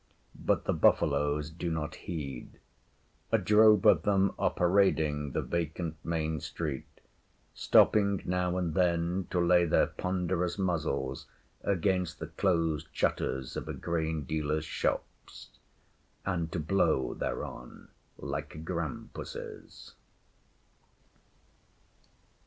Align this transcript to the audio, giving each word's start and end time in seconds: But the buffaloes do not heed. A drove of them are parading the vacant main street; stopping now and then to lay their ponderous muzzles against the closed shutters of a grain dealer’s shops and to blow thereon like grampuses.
But 0.43 0.63
the 0.65 0.73
buffaloes 0.73 1.51
do 1.51 1.69
not 1.69 1.93
heed. 1.93 2.59
A 3.31 3.37
drove 3.37 3.85
of 3.85 4.01
them 4.01 4.33
are 4.39 4.49
parading 4.49 5.33
the 5.33 5.43
vacant 5.43 5.95
main 6.03 6.39
street; 6.39 7.01
stopping 7.53 8.19
now 8.25 8.57
and 8.57 8.73
then 8.73 9.27
to 9.29 9.39
lay 9.39 9.65
their 9.65 9.85
ponderous 9.85 10.57
muzzles 10.57 11.27
against 11.63 12.17
the 12.17 12.25
closed 12.25 12.87
shutters 12.91 13.55
of 13.55 13.67
a 13.69 13.73
grain 13.73 14.23
dealer’s 14.23 14.65
shops 14.65 15.51
and 16.25 16.51
to 16.51 16.59
blow 16.59 17.13
thereon 17.13 17.89
like 18.17 18.65
grampuses. 18.65 19.93